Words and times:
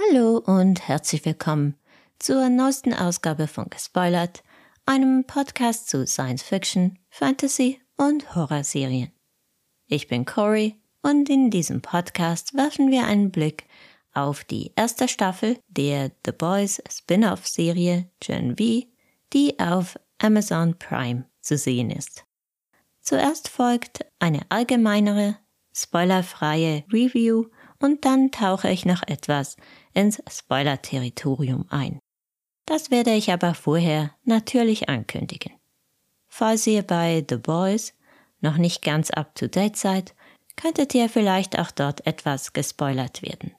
Hallo 0.00 0.38
und 0.38 0.86
herzlich 0.86 1.24
willkommen 1.24 1.74
zur 2.20 2.48
neuesten 2.48 2.94
Ausgabe 2.94 3.48
von 3.48 3.68
Gespoilert, 3.68 4.44
einem 4.86 5.24
Podcast 5.24 5.88
zu 5.88 6.06
Science 6.06 6.42
Fiction, 6.42 7.00
Fantasy 7.10 7.80
und 7.96 8.36
Horrorserien. 8.36 9.10
Ich 9.88 10.06
bin 10.06 10.24
Cory 10.24 10.76
und 11.02 11.28
in 11.28 11.50
diesem 11.50 11.82
Podcast 11.82 12.54
werfen 12.54 12.92
wir 12.92 13.06
einen 13.06 13.32
Blick 13.32 13.66
auf 14.14 14.44
die 14.44 14.70
erste 14.76 15.08
Staffel 15.08 15.58
der 15.66 16.12
The 16.24 16.32
Boys 16.32 16.80
Spin-off-Serie 16.88 18.08
Gen 18.20 18.56
V, 18.56 18.86
die 19.32 19.58
auf 19.58 19.98
Amazon 20.18 20.78
Prime 20.78 21.24
zu 21.40 21.56
sehen 21.56 21.90
ist. 21.90 22.24
Zuerst 23.00 23.48
folgt 23.48 24.06
eine 24.20 24.42
allgemeinere, 24.48 25.38
spoilerfreie 25.74 26.84
Review 26.92 27.46
und 27.80 28.04
dann 28.04 28.30
tauche 28.30 28.70
ich 28.70 28.84
noch 28.84 29.02
etwas 29.06 29.56
ins 29.98 30.22
Spoiler-Territorium 30.30 31.66
ein. 31.70 31.98
Das 32.66 32.92
werde 32.92 33.10
ich 33.14 33.32
aber 33.32 33.52
vorher 33.54 34.14
natürlich 34.22 34.88
ankündigen. 34.88 35.52
Falls 36.28 36.68
ihr 36.68 36.82
bei 36.82 37.26
The 37.28 37.36
Boys 37.36 37.94
noch 38.40 38.58
nicht 38.58 38.82
ganz 38.82 39.10
up-to-date 39.10 39.76
seid, 39.76 40.14
könntet 40.54 40.94
ihr 40.94 41.08
vielleicht 41.08 41.58
auch 41.58 41.72
dort 41.72 42.06
etwas 42.06 42.52
gespoilert 42.52 43.22
werden. 43.22 43.56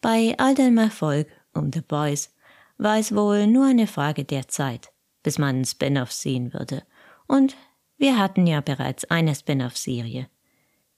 Bei 0.00 0.34
all 0.38 0.54
dem 0.54 0.78
Erfolg 0.78 1.28
um 1.52 1.70
The 1.74 1.82
Boys 1.82 2.32
war 2.78 2.96
es 2.96 3.14
wohl 3.14 3.46
nur 3.46 3.66
eine 3.66 3.86
Frage 3.86 4.24
der 4.24 4.48
Zeit, 4.48 4.92
bis 5.22 5.36
man 5.36 5.62
Spin-off 5.66 6.12
sehen 6.12 6.54
würde. 6.54 6.82
Und 7.26 7.56
wir 7.98 8.18
hatten 8.18 8.46
ja 8.46 8.60
bereits 8.60 9.04
eine 9.06 9.34
Spin-off-Serie. 9.34 10.28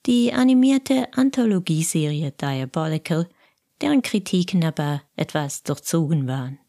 Die 0.05 0.33
animierte 0.33 1.07
Anthologieserie 1.13 2.31
Diabolical, 2.31 3.27
deren 3.81 4.01
Kritiken 4.01 4.63
aber 4.63 5.01
etwas 5.15 5.63
durchzogen 5.63 6.27
waren. 6.27 6.59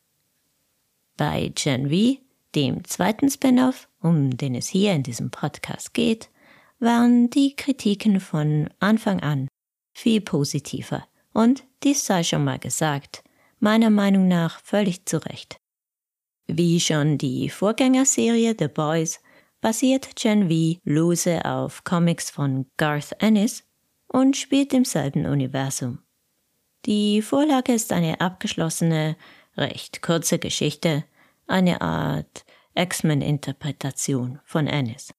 Bei 1.17 1.53
Gen 1.55 1.91
V, 1.91 2.21
dem 2.55 2.85
zweiten 2.85 3.31
Spin-off, 3.31 3.89
um 4.01 4.37
den 4.37 4.55
es 4.55 4.69
hier 4.69 4.93
in 4.95 5.03
diesem 5.03 5.31
Podcast 5.31 5.95
geht, 5.95 6.31
waren 6.79 7.31
die 7.31 7.55
Kritiken 7.55 8.21
von 8.21 8.71
Anfang 8.81 9.21
an 9.21 9.49
viel 9.93 10.21
positiver. 10.21 11.07
Und 11.33 11.65
dies 11.83 12.05
sei 12.05 12.25
schon 12.25 12.45
mal 12.45 12.59
gesagt, 12.59 13.23
meiner 13.61 13.91
Meinung 13.91 14.27
nach 14.27 14.61
völlig 14.63 15.07
zu 15.07 15.19
Recht. 15.25 15.61
Wie 16.47 16.81
schon 16.81 17.19
die 17.19 17.49
Vorgängerserie 17.49 18.57
The 18.59 18.69
Boys 18.69 19.21
basiert 19.61 20.17
Gen 20.17 20.49
V 20.49 20.81
lose 20.85 21.45
auf 21.45 21.85
Comics 21.85 22.31
von 22.31 22.67
Garth 22.77 23.15
Ennis 23.19 23.65
und 24.09 24.37
spielt 24.37 24.73
im 24.73 24.85
selben 24.85 25.27
Universum. 25.27 25.99
Die 26.87 27.21
Vorlage 27.23 27.73
ist 27.73 27.93
eine 27.93 28.21
abgeschlossene, 28.21 29.17
recht 29.57 30.03
kurze 30.03 30.39
Geschichte, 30.39 31.05
eine 31.47 31.81
Art 31.81 32.45
X-Men-Interpretation 32.75 34.41
von 34.45 34.67
Ennis. 34.67 35.13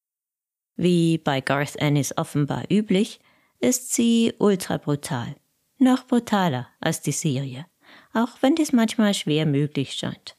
Wie 0.76 1.18
bei 1.18 1.40
Garth 1.40 1.76
Ennis 1.76 2.16
offenbar 2.16 2.64
üblich, 2.70 3.20
ist 3.60 3.92
sie 3.92 4.34
ultra 4.38 4.78
brutal. 4.78 5.36
Noch 5.78 6.06
brutaler 6.06 6.68
als 6.80 7.00
die 7.00 7.12
Serie, 7.12 7.66
auch 8.12 8.30
wenn 8.40 8.56
dies 8.56 8.72
manchmal 8.72 9.14
schwer 9.14 9.46
möglich 9.46 9.92
scheint. 9.92 10.36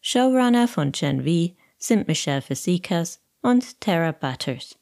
Showrunner 0.00 0.68
von 0.68 0.92
Gen 0.92 1.24
V 1.24 1.56
sind 1.78 2.06
Michelle 2.06 2.42
Fasikas 2.42 3.21
und 3.42 3.80
Tara 3.80 4.12
Butters, 4.12 4.78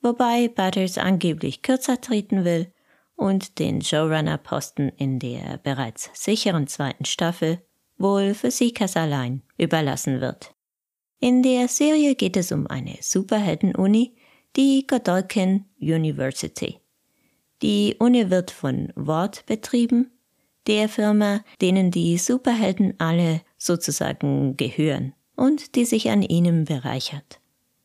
wobei 0.00 0.48
Butters 0.48 0.98
angeblich 0.98 1.62
kürzer 1.62 2.00
treten 2.00 2.44
will 2.44 2.72
und 3.16 3.58
den 3.58 3.82
Showrunner-Posten 3.82 4.88
in 4.96 5.18
der 5.18 5.58
bereits 5.58 6.10
sicheren 6.14 6.66
zweiten 6.66 7.04
Staffel 7.04 7.60
wohl 7.98 8.34
Fasikas 8.34 8.96
allein 8.96 9.42
überlassen 9.56 10.20
wird. 10.20 10.54
In 11.20 11.42
der 11.42 11.68
Serie 11.68 12.14
geht 12.14 12.36
es 12.36 12.52
um 12.52 12.66
eine 12.66 12.96
Superhelden-Uni, 13.00 14.14
die 14.56 14.86
Godolkin 14.86 15.64
University. 15.80 16.80
Die 17.62 17.96
Uni 17.98 18.30
wird 18.30 18.50
von 18.50 18.92
Ward 18.94 19.46
betrieben, 19.46 20.10
der 20.66 20.88
Firma, 20.88 21.44
denen 21.60 21.90
die 21.90 22.18
Superhelden 22.18 22.94
alle 22.98 23.42
sozusagen 23.58 24.56
gehören 24.56 25.14
und 25.36 25.74
die 25.74 25.84
sich 25.84 26.10
an 26.10 26.22
ihnen 26.22 26.64
bereichert. 26.64 27.40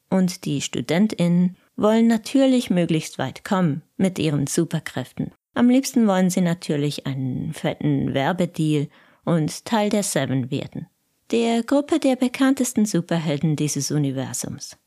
Und 0.09 0.45
die 0.45 0.61
StudentInnen 0.61 1.55
wollen 1.75 2.07
natürlich 2.07 2.69
möglichst 2.69 3.17
weit 3.19 3.43
kommen 3.43 3.83
mit 3.97 4.19
ihren 4.19 4.47
Superkräften. 4.47 5.31
Am 5.53 5.69
liebsten 5.69 6.07
wollen 6.07 6.29
sie 6.29 6.41
natürlich 6.41 7.05
einen 7.05 7.53
fetten 7.53 8.13
Werbedeal 8.13 8.87
und 9.25 9.65
Teil 9.65 9.89
der 9.89 10.03
Seven 10.03 10.51
werden, 10.51 10.87
der 11.31 11.63
Gruppe 11.63 11.99
der 11.99 12.15
bekanntesten 12.15 12.85
Superhelden 12.85 13.55
dieses 13.55 13.91
Universums. 13.91 14.77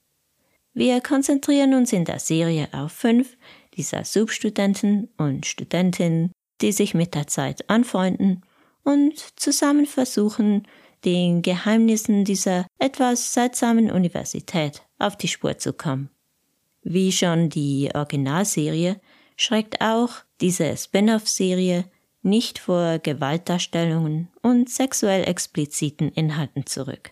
Wir 0.75 1.01
konzentrieren 1.01 1.75
uns 1.75 1.93
in 1.93 2.05
der 2.05 2.19
Serie 2.19 2.69
auf 2.73 2.93
fünf 2.93 3.37
dieser 3.77 4.05
Substudenten 4.05 5.11
und 5.19 5.47
Studentinnen, 5.47 6.33
die 6.61 6.73
sich 6.73 6.95
mit 6.95 7.15
der 7.15 7.27
Zeit 7.27 7.69
anfreunden 7.69 8.43
und 8.83 9.19
zusammen 9.39 9.87
versuchen, 9.87 10.67
den 11.05 11.43
Geheimnissen 11.43 12.25
dieser 12.25 12.67
etwas 12.79 13.35
seltsamen 13.35 13.91
Universität 13.91 14.83
auf 15.03 15.17
die 15.17 15.29
Spur 15.29 15.59
zu 15.59 15.73
kommen. 15.73 16.11
Wie 16.83 17.13
schon 17.13 17.49
die 17.49 17.91
Originalserie 17.95 19.01
schreckt 19.37 19.81
auch 19.81 20.11
diese 20.41 20.77
Spin-off-Serie 20.77 21.85
nicht 22.23 22.59
vor 22.59 22.99
Gewaltdarstellungen 22.99 24.29
und 24.43 24.71
sexuell 24.71 25.25
expliziten 25.25 26.11
Inhalten 26.13 26.67
zurück. 26.67 27.11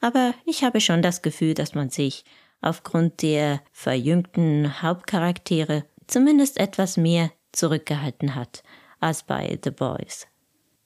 Aber 0.00 0.34
ich 0.46 0.64
habe 0.64 0.80
schon 0.80 1.02
das 1.02 1.22
Gefühl, 1.22 1.54
dass 1.54 1.74
man 1.74 1.90
sich 1.90 2.24
aufgrund 2.60 3.22
der 3.22 3.60
verjüngten 3.72 4.82
Hauptcharaktere 4.82 5.84
zumindest 6.06 6.58
etwas 6.58 6.96
mehr 6.96 7.30
zurückgehalten 7.52 8.34
hat 8.34 8.62
als 9.00 9.22
bei 9.22 9.58
The 9.62 9.70
Boys. 9.70 10.26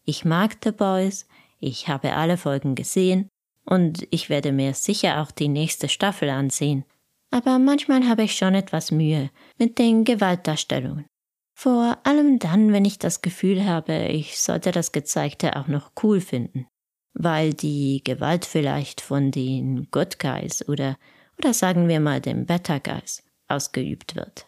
Ich 0.05 0.25
mag 0.25 0.57
The 0.63 0.73
Boys, 0.73 1.27
ich 1.61 1.89
habe 1.89 2.15
alle 2.15 2.37
Folgen 2.37 2.75
gesehen 2.75 3.29
und 3.67 4.07
ich 4.11 4.31
werde 4.31 4.53
mir 4.53 4.75
sicher 4.75 5.21
auch 5.21 5.31
die 5.31 5.49
nächste 5.49 5.89
Staffel 5.89 6.31
ansehen. 6.31 6.85
Aber 7.31 7.59
manchmal 7.59 8.09
habe 8.09 8.23
ich 8.23 8.37
schon 8.37 8.55
etwas 8.55 8.91
Mühe 8.91 9.31
mit 9.59 9.79
den 9.79 10.05
Gewaltdarstellungen. 10.05 11.07
Vor 11.55 11.99
allem 12.05 12.39
dann, 12.39 12.73
wenn 12.73 12.85
ich 12.85 12.99
das 12.99 13.23
Gefühl 13.23 13.65
habe, 13.65 14.09
ich 14.09 14.39
sollte 14.39 14.73
das 14.73 14.93
Gezeigte 14.93 15.57
auch 15.57 15.69
noch 15.69 15.91
cool 16.03 16.21
finden. 16.21 16.67
Weil 17.15 17.55
die 17.55 18.03
Gewalt 18.05 18.45
vielleicht 18.45 19.01
von 19.01 19.31
den 19.31 19.89
Good 19.91 20.19
Guys 20.19 20.69
oder, 20.69 20.99
oder 21.39 21.55
sagen 21.55 21.89
wir 21.89 21.99
mal 21.99 22.21
dem 22.21 22.47
Better 22.47 22.79
Guys 22.79 23.23
ausgeübt 23.49 24.17
wird. 24.17 24.47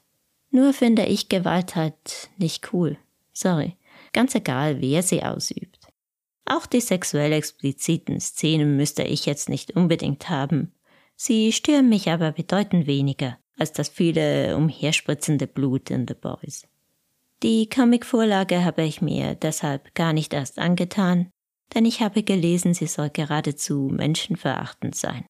Nur 0.50 0.72
finde 0.72 1.06
ich 1.06 1.28
Gewalt 1.28 1.76
halt 1.76 2.30
nicht 2.36 2.72
cool. 2.72 2.98
Sorry. 3.32 3.76
Ganz 4.12 4.34
egal, 4.34 4.80
wer 4.80 5.02
sie 5.02 5.22
ausübt. 5.22 5.78
Auch 6.50 6.66
die 6.66 6.81
sexuell 6.81 7.32
expliziten 7.32 8.20
Szenen 8.20 8.76
müsste 8.76 9.03
ich 9.03 9.26
jetzt 9.26 9.48
nicht 9.50 9.76
unbedingt 9.76 10.31
haben. 10.31 10.72
Sie 11.14 11.53
stören 11.53 11.88
mich 11.88 12.09
aber 12.10 12.32
bedeutend 12.32 12.86
weniger 12.86 13.38
als 13.59 13.72
das 13.72 13.88
viele 13.88 14.56
umherspritzende 14.56 15.47
Blut 15.47 15.91
in 15.91 16.06
The 16.06 16.14
Boys. 16.14 16.66
Die 17.42 17.69
Comicvorlage 17.69 18.64
habe 18.64 18.82
ich 18.82 19.03
mir 19.03 19.34
deshalb 19.34 19.94
gar 19.94 20.12
nicht 20.12 20.32
erst 20.32 20.59
angetan, 20.59 21.31
denn 21.75 21.84
ich 21.84 22.00
habe 22.00 22.22
gelesen, 22.22 22.72
sie 22.72 22.86
soll 22.86 23.10
geradezu 23.10 23.91
menschenverachtend 23.92 24.94
sein. 24.94 25.26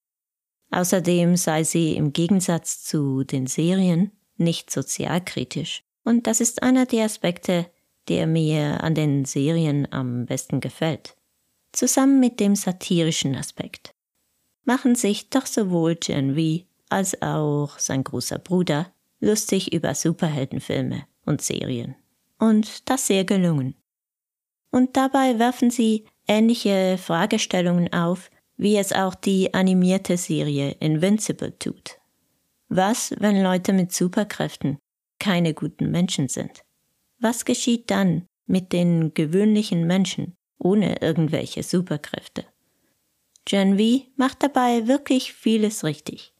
Außerdem 0.70 1.36
sei 1.36 1.64
sie 1.64 1.96
im 1.96 2.12
Gegensatz 2.12 2.84
zu 2.84 3.24
den 3.24 3.46
Serien 3.46 4.12
nicht 4.36 4.70
sozialkritisch, 4.70 5.82
und 6.04 6.26
das 6.26 6.40
ist 6.40 6.62
einer 6.62 6.86
der 6.86 7.06
Aspekte, 7.06 7.70
der 8.08 8.26
mir 8.26 8.82
an 8.82 8.94
den 8.94 9.24
Serien 9.24 9.86
am 9.92 10.26
besten 10.26 10.60
gefällt. 10.60 11.16
Zusammen 11.72 12.20
mit 12.20 12.40
dem 12.40 12.56
satirischen 12.56 13.36
Aspekt 13.36 13.90
machen 14.64 14.94
sich 14.94 15.30
doch 15.30 15.46
sowohl 15.46 15.96
Gen 15.96 16.34
V 16.34 16.66
als 16.90 17.20
auch 17.22 17.78
sein 17.78 18.04
großer 18.04 18.38
Bruder 18.38 18.92
lustig 19.20 19.72
über 19.72 19.94
Superheldenfilme 19.94 21.04
und 21.24 21.42
Serien. 21.42 21.96
Und 22.38 22.88
das 22.88 23.06
sehr 23.06 23.24
gelungen. 23.24 23.74
Und 24.70 24.96
dabei 24.96 25.38
werfen 25.38 25.70
sie 25.70 26.04
ähnliche 26.26 26.98
Fragestellungen 26.98 27.92
auf, 27.92 28.30
wie 28.56 28.76
es 28.76 28.92
auch 28.92 29.14
die 29.14 29.54
animierte 29.54 30.16
Serie 30.16 30.72
Invincible 30.80 31.58
tut. 31.58 31.98
Was, 32.68 33.14
wenn 33.18 33.42
Leute 33.42 33.72
mit 33.72 33.92
Superkräften 33.92 34.78
keine 35.18 35.54
guten 35.54 35.90
Menschen 35.90 36.28
sind? 36.28 36.62
Was 37.20 37.44
geschieht 37.44 37.90
dann 37.90 38.26
mit 38.46 38.72
den 38.72 39.12
gewöhnlichen 39.12 39.86
Menschen 39.86 40.36
ohne 40.58 41.00
irgendwelche 41.00 41.62
Superkräfte? 41.62 42.44
Gen 43.44 43.78
V 43.78 44.06
macht 44.16 44.42
dabei 44.42 44.86
wirklich 44.86 45.32
vieles 45.32 45.84
richtig. 45.84 46.32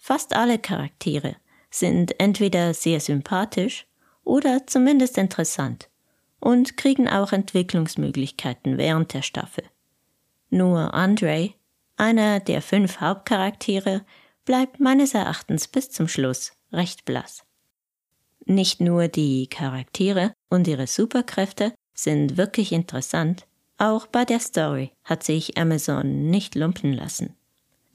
fast 0.00 0.34
alle 0.34 0.58
Charaktere 0.58 1.36
sind 1.70 2.18
entweder 2.20 2.72
sehr 2.74 3.00
sympathisch 3.00 3.86
oder 4.24 4.66
zumindest 4.66 5.18
interessant 5.18 5.88
und 6.40 6.76
kriegen 6.76 7.08
auch 7.08 7.32
Entwicklungsmöglichkeiten 7.32 8.78
während 8.78 9.14
der 9.14 9.22
Staffel. 9.22 9.64
Nur 10.50 10.94
Andre, 10.94 11.52
einer 11.96 12.40
der 12.40 12.62
fünf 12.62 13.00
Hauptcharaktere, 13.00 14.04
bleibt 14.44 14.80
meines 14.80 15.14
Erachtens 15.14 15.68
bis 15.68 15.90
zum 15.90 16.08
Schluss 16.08 16.52
recht 16.72 17.04
blass. 17.04 17.44
Nicht 18.50 18.80
nur 18.80 19.08
die 19.08 19.46
Charaktere 19.46 20.32
und 20.48 20.66
ihre 20.68 20.86
Superkräfte 20.86 21.74
sind 21.92 22.38
wirklich 22.38 22.72
interessant, 22.72 23.46
auch 23.76 24.06
bei 24.06 24.24
der 24.24 24.40
Story 24.40 24.90
hat 25.04 25.22
sich 25.22 25.58
Amazon 25.58 26.30
nicht 26.30 26.54
lumpen 26.54 26.94
lassen. 26.94 27.36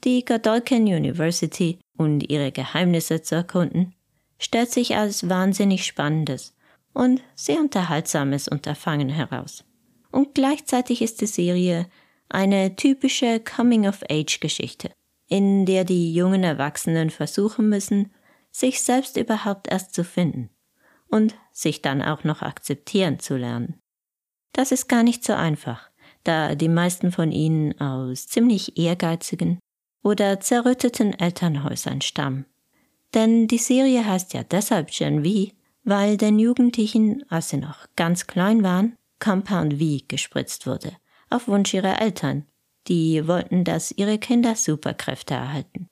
Die 0.04 0.24
Godolphin 0.24 0.84
University 0.84 1.80
und 1.96 2.30
ihre 2.30 2.52
Geheimnisse 2.52 3.20
zu 3.20 3.34
erkunden, 3.34 3.96
stellt 4.38 4.70
sich 4.70 4.94
als 4.94 5.28
wahnsinnig 5.28 5.84
spannendes 5.84 6.54
und 6.92 7.20
sehr 7.34 7.58
unterhaltsames 7.58 8.46
Unterfangen 8.46 9.08
heraus. 9.08 9.64
Und 10.12 10.36
gleichzeitig 10.36 11.02
ist 11.02 11.20
die 11.20 11.26
Serie 11.26 11.88
eine 12.28 12.76
typische 12.76 13.40
Coming-of-Age-Geschichte, 13.40 14.92
in 15.26 15.66
der 15.66 15.84
die 15.84 16.14
jungen 16.14 16.44
Erwachsenen 16.44 17.10
versuchen 17.10 17.68
müssen, 17.68 18.12
sich 18.54 18.82
selbst 18.82 19.16
überhaupt 19.16 19.68
erst 19.68 19.94
zu 19.94 20.04
finden 20.04 20.48
und 21.08 21.34
sich 21.52 21.82
dann 21.82 22.00
auch 22.00 22.24
noch 22.24 22.40
akzeptieren 22.40 23.18
zu 23.18 23.36
lernen. 23.36 23.80
Das 24.52 24.70
ist 24.70 24.88
gar 24.88 25.02
nicht 25.02 25.24
so 25.24 25.32
einfach, 25.32 25.90
da 26.22 26.54
die 26.54 26.68
meisten 26.68 27.10
von 27.10 27.32
ihnen 27.32 27.78
aus 27.80 28.28
ziemlich 28.28 28.78
ehrgeizigen 28.78 29.58
oder 30.04 30.38
zerrütteten 30.38 31.18
Elternhäusern 31.18 32.00
stammen. 32.00 32.46
Denn 33.12 33.48
die 33.48 33.58
Serie 33.58 34.06
heißt 34.06 34.34
ja 34.34 34.44
deshalb 34.44 34.90
Gen 34.90 35.24
V, 35.24 35.52
weil 35.82 36.16
den 36.16 36.38
Jugendlichen, 36.38 37.24
als 37.28 37.50
sie 37.50 37.56
noch 37.56 37.86
ganz 37.96 38.26
klein 38.26 38.62
waren, 38.62 38.94
Compound 39.18 39.74
V 39.74 40.04
gespritzt 40.06 40.66
wurde, 40.66 40.92
auf 41.30 41.48
Wunsch 41.48 41.74
ihrer 41.74 42.00
Eltern. 42.00 42.46
Die 42.86 43.26
wollten, 43.26 43.64
dass 43.64 43.92
ihre 43.92 44.18
Kinder 44.18 44.54
Superkräfte 44.54 45.34
erhalten. 45.34 45.88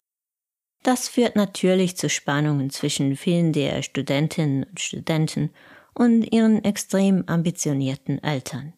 Das 0.82 1.08
führt 1.08 1.37
natürlich 1.37 1.96
zu 1.96 2.08
Spannungen 2.08 2.70
zwischen 2.70 3.17
vielen 3.17 3.52
der 3.52 3.82
Studentinnen 3.82 4.64
und 4.64 4.81
Studenten 4.81 5.50
und 5.94 6.23
ihren 6.23 6.64
extrem 6.64 7.25
ambitionierten 7.29 8.23
Eltern. 8.23 8.73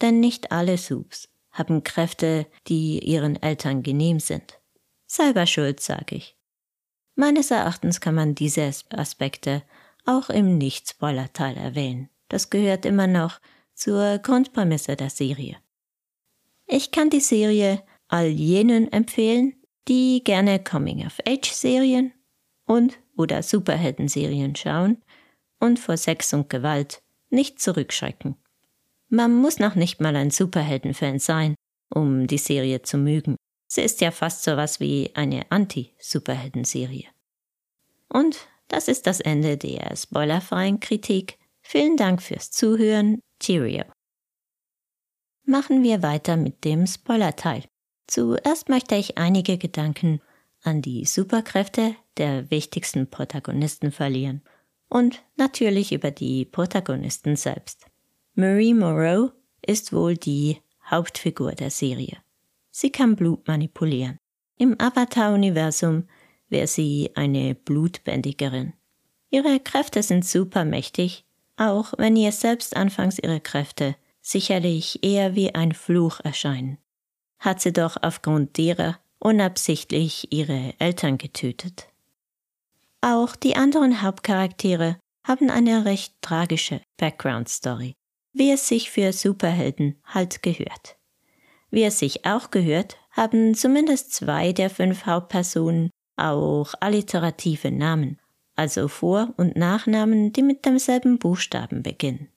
Denn 0.00 0.20
nicht 0.20 0.52
alle 0.52 0.76
Subs 0.76 1.28
haben 1.50 1.82
Kräfte, 1.82 2.46
die 2.68 2.98
ihren 3.00 3.42
Eltern 3.42 3.82
genehm 3.82 4.20
sind. 4.20 4.60
Selber 5.06 5.46
schuld, 5.46 5.80
sag 5.80 6.12
ich. 6.12 6.36
Meines 7.16 7.50
Erachtens 7.50 8.00
kann 8.00 8.14
man 8.14 8.34
diese 8.34 8.70
Aspekte 8.90 9.62
auch 10.06 10.30
im 10.30 10.58
Nicht-Spoiler-Teil 10.58 11.56
erwähnen. 11.56 12.08
Das 12.28 12.50
gehört 12.50 12.86
immer 12.86 13.06
noch 13.06 13.40
zur 13.74 14.18
Grundprämisse 14.18 14.96
der 14.96 15.10
Serie. 15.10 15.56
Ich 16.66 16.92
kann 16.92 17.10
die 17.10 17.20
Serie 17.20 17.82
all 18.08 18.26
jenen 18.26 18.90
empfehlen, 18.92 19.59
die 19.88 20.22
gerne 20.24 20.62
Coming-of-Age-Serien 20.62 22.12
und 22.66 22.98
oder 23.16 23.42
Superhelden-Serien 23.42 24.56
schauen 24.56 25.02
und 25.58 25.78
vor 25.78 25.96
Sex 25.96 26.32
und 26.32 26.48
Gewalt 26.48 27.02
nicht 27.28 27.60
zurückschrecken. 27.60 28.36
Man 29.08 29.34
muss 29.34 29.58
noch 29.58 29.74
nicht 29.74 30.00
mal 30.00 30.14
ein 30.16 30.30
Superhelden-Fan 30.30 31.18
sein, 31.18 31.54
um 31.92 32.26
die 32.26 32.38
Serie 32.38 32.82
zu 32.82 32.96
mögen. 32.96 33.36
Sie 33.66 33.82
ist 33.82 34.00
ja 34.00 34.10
fast 34.10 34.42
so 34.42 34.56
was 34.56 34.80
wie 34.80 35.10
eine 35.14 35.50
Anti-Superhelden-Serie. 35.50 37.08
Und 38.08 38.48
das 38.68 38.88
ist 38.88 39.06
das 39.06 39.20
Ende 39.20 39.56
der 39.56 39.96
spoilerfreien 39.96 40.80
Kritik. 40.80 41.38
Vielen 41.62 41.96
Dank 41.96 42.22
fürs 42.22 42.50
Zuhören. 42.50 43.20
Cheerio. 43.40 43.84
Machen 45.44 45.82
wir 45.82 46.02
weiter 46.02 46.36
mit 46.36 46.64
dem 46.64 46.86
Spoiler-Teil. 46.86 47.64
Zuerst 48.10 48.68
möchte 48.68 48.96
ich 48.96 49.18
einige 49.18 49.56
Gedanken 49.56 50.20
an 50.64 50.82
die 50.82 51.04
Superkräfte 51.04 51.94
der 52.16 52.50
wichtigsten 52.50 53.08
Protagonisten 53.08 53.92
verlieren 53.92 54.42
und 54.88 55.22
natürlich 55.36 55.92
über 55.92 56.10
die 56.10 56.44
Protagonisten 56.44 57.36
selbst. 57.36 57.86
Marie 58.34 58.74
Moreau 58.74 59.30
ist 59.64 59.92
wohl 59.92 60.16
die 60.16 60.58
Hauptfigur 60.90 61.52
der 61.52 61.70
Serie. 61.70 62.16
Sie 62.72 62.90
kann 62.90 63.14
Blut 63.14 63.46
manipulieren. 63.46 64.18
Im 64.56 64.74
Avatar-Universum 64.80 66.08
wäre 66.48 66.66
sie 66.66 67.12
eine 67.14 67.54
Blutbändigerin. 67.54 68.72
Ihre 69.30 69.60
Kräfte 69.60 70.02
sind 70.02 70.24
supermächtig, 70.24 71.24
auch 71.56 71.92
wenn 71.96 72.16
ihr 72.16 72.32
selbst 72.32 72.74
anfangs 72.74 73.20
ihre 73.20 73.38
Kräfte 73.40 73.94
sicherlich 74.20 75.04
eher 75.04 75.36
wie 75.36 75.54
ein 75.54 75.70
Fluch 75.70 76.18
erscheinen. 76.24 76.78
Hat 77.40 77.60
sie 77.60 77.72
doch 77.72 77.96
aufgrund 78.00 78.56
derer 78.56 78.98
unabsichtlich 79.18 80.32
ihre 80.32 80.74
Eltern 80.78 81.18
getötet. 81.18 81.88
Auch 83.00 83.36
die 83.36 83.56
anderen 83.56 84.02
Hauptcharaktere 84.02 84.98
haben 85.24 85.50
eine 85.50 85.84
recht 85.84 86.14
tragische 86.22 86.80
Background-Story, 86.98 87.94
wie 88.32 88.50
es 88.50 88.68
sich 88.68 88.90
für 88.90 89.12
Superhelden 89.12 89.98
halt 90.04 90.42
gehört. 90.42 90.96
Wie 91.70 91.84
es 91.84 91.98
sich 91.98 92.26
auch 92.26 92.50
gehört, 92.50 92.96
haben 93.12 93.54
zumindest 93.54 94.12
zwei 94.12 94.52
der 94.52 94.70
fünf 94.70 95.06
Hauptpersonen 95.06 95.90
auch 96.16 96.74
alliterative 96.80 97.70
Namen, 97.70 98.18
also 98.56 98.88
Vor- 98.88 99.32
und 99.36 99.56
Nachnamen, 99.56 100.32
die 100.32 100.42
mit 100.42 100.64
demselben 100.64 101.18
Buchstaben 101.18 101.82
beginnen. 101.82 102.28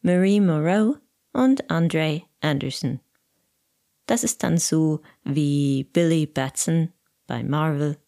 Marie 0.00 0.40
Moreau 0.40 0.96
und 1.32 1.70
Andre 1.70 2.22
Anderson. 2.40 3.00
Das 4.08 4.24
ist 4.24 4.42
dann 4.42 4.56
so 4.56 5.02
wie 5.22 5.84
Billy 5.84 6.24
Batson 6.26 6.94
bei 7.26 7.42
Marvel 7.44 7.98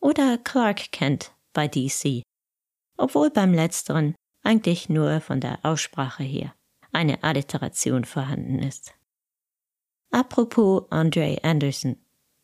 oder 0.00 0.36
Clark 0.36 0.92
Kent 0.92 1.32
bei 1.54 1.66
DC, 1.66 2.22
obwohl 2.98 3.30
beim 3.30 3.54
letzteren 3.54 4.14
eigentlich 4.42 4.90
nur 4.90 5.22
von 5.22 5.40
der 5.40 5.58
Aussprache 5.62 6.22
her 6.22 6.54
eine 6.92 7.22
Alliteration 7.22 8.04
vorhanden 8.04 8.58
ist. 8.58 8.94
Apropos 10.10 10.84
Andre 10.90 11.38
Anderson. 11.42 11.96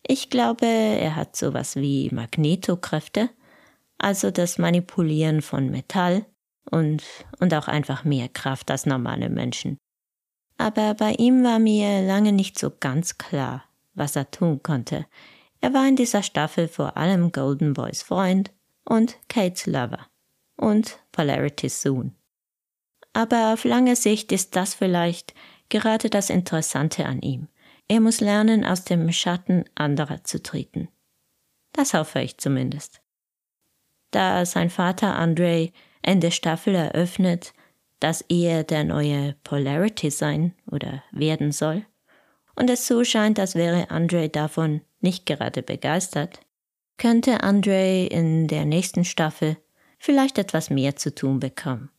Ich 0.06 0.30
glaube, 0.30 0.64
er 0.64 1.14
hat 1.14 1.36
sowas 1.36 1.76
wie 1.76 2.08
Magnetokräfte, 2.12 3.28
also 3.98 4.31
das 4.31 4.56
Manipulieren 4.56 5.42
von 5.42 5.70
Metall 5.70 6.24
und, 6.70 7.04
und 7.40 7.52
auch 7.52 7.69
einfach 7.69 8.04
mehr 8.04 8.31
Kraft 8.31 8.70
als 8.70 8.86
normale 8.86 9.28
Menschen. 9.28 9.76
Aber 10.62 10.94
bei 10.94 11.14
ihm 11.14 11.42
war 11.42 11.58
mir 11.58 12.02
lange 12.02 12.31
nicht 12.31 12.56
so 12.56 12.70
ganz 12.70 13.19
klar, 13.19 13.64
was 13.94 14.14
er 14.14 14.31
tun 14.31 14.62
konnte. 14.62 15.06
Er 15.60 15.74
war 15.74 15.88
in 15.88 15.96
dieser 15.96 16.22
Staffel 16.22 16.69
vor 16.69 16.96
allem 16.96 17.32
Golden 17.32 17.72
Boys 17.72 18.02
Freund 18.02 18.52
und 18.84 19.19
Kate's 19.28 19.66
Lover 19.66 20.06
und 20.56 21.00
Polarity's 21.10 21.82
Soon. 21.82 22.14
Aber 23.12 23.52
auf 23.52 23.64
lange 23.64 23.96
Sicht 23.96 24.31
ist 24.31 24.54
das 24.54 24.74
vielleicht 24.74 25.34
gerade 25.69 26.10
das 26.10 26.31
Interessante 26.31 27.06
an 27.06 27.22
ihm. 27.22 27.48
Er 27.88 27.98
muss 27.98 28.20
lernen, 28.20 28.64
aus 28.64 28.84
dem 28.84 29.10
Schatten 29.10 29.64
anderer 29.74 30.22
zu 30.22 30.40
treten. 30.40 30.86
Das 31.72 31.92
hoffe 31.92 32.20
ich 32.20 32.38
zumindest. 32.38 33.02
Da 34.12 34.46
sein 34.46 34.70
Vater 34.70 35.16
Andre 35.16 35.72
Ende 36.02 36.31
Staffel 36.31 36.76
eröffnet, 36.76 37.52
dass 38.02 38.22
er 38.28 38.64
der 38.64 38.82
neue 38.82 39.36
Polarity 39.44 40.10
sein 40.10 40.54
oder 40.70 41.04
werden 41.12 41.52
soll, 41.52 41.86
und 42.56 42.68
es 42.68 42.86
so 42.86 43.04
scheint, 43.04 43.38
als 43.38 43.54
wäre 43.54 43.90
Andre 43.90 44.28
davon 44.28 44.82
nicht 45.00 45.24
gerade 45.24 45.62
begeistert, 45.62 46.40
könnte 46.98 47.42
Andre 47.42 48.06
in 48.06 48.48
der 48.48 48.64
nächsten 48.64 49.04
Staffel 49.04 49.56
vielleicht 49.98 50.36
etwas 50.38 50.68
mehr 50.68 50.96
zu 50.96 51.14
tun 51.14 51.38
bekommen. 51.38 51.90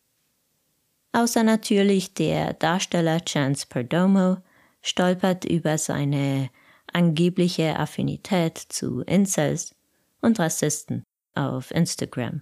Außer 1.13 1.43
natürlich 1.43 2.13
der 2.13 2.53
Darsteller 2.53 3.24
Chance 3.24 3.67
Perdomo, 3.69 4.38
stolpert 4.81 5.45
über 5.45 5.77
seine 5.77 6.50
angebliche 6.91 7.79
Affinität 7.79 8.57
zu 8.57 9.01
Incels 9.01 9.74
und 10.22 10.38
Rassisten 10.39 11.03
auf 11.33 11.72
Instagram. 11.72 12.41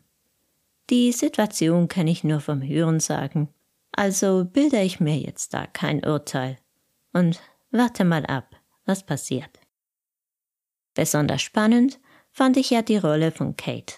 Die 0.92 1.14
Situation 1.14 1.88
kann 1.88 2.06
ich 2.08 2.26
nur 2.26 2.42
vom 2.42 2.62
Hören 2.62 3.00
sagen, 3.00 3.48
also 3.94 4.44
bilde 4.44 4.82
ich 4.82 5.00
mir 5.00 5.18
jetzt 5.18 5.54
da 5.54 5.66
kein 5.66 6.06
Urteil 6.06 6.58
und 7.14 7.40
warte 7.72 8.04
mal 8.04 8.26
ab, 8.26 8.58
was 8.86 9.06
passiert. 9.06 9.62
Besonders 10.94 11.42
spannend 11.42 11.98
fand 12.30 12.58
ich 12.58 12.72
ja 12.72 12.82
die 12.82 12.98
Rolle 12.98 13.32
von 13.32 13.56
Kate, 13.56 13.96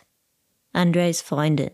Andres 0.71 1.23
Freundin. 1.23 1.71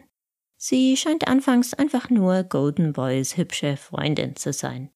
Sie 0.56 0.96
scheint 0.96 1.28
anfangs 1.28 1.74
einfach 1.74 2.10
nur 2.10 2.44
Golden 2.44 2.94
Boys 2.94 3.36
hübsche 3.36 3.76
Freundin 3.76 4.38
zu 4.38 4.54
sein. 4.54 4.90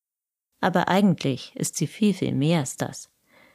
Aber 0.62 0.88
eigentlich 0.88 1.54
ist 1.56 1.76
sie 1.76 1.88
viel, 1.88 2.14
viel 2.14 2.34
mehr 2.34 2.60
als 2.60 2.78
das. 2.78 3.10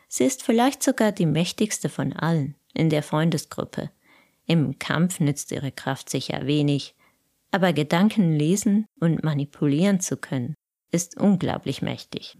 Sie 0.09 0.25
ist 0.25 0.43
vielleicht 0.43 0.83
sogar 0.83 1.13
die 1.13 1.27
mächtigste 1.27 1.89
von 1.89 2.13
allen. 2.13 2.57
in 2.75 2.91
der 2.91 3.03
Freundesgruppe. 3.03 3.91
Im 4.49 4.79
Kampf 4.79 5.21
nützt 5.21 5.53
ihre 5.53 5.71
Kraft 5.71 6.09
sicher 6.09 6.47
wenig, 6.47 6.97
aber 7.51 7.75
Gedanken 7.75 8.33
lesen 8.33 8.87
und 8.99 9.23
manipulieren 9.23 10.01
zu 10.01 10.17
können, 10.17 10.55
ist 10.91 11.21
unglaublich 11.21 11.83
mächtig. 11.83 12.39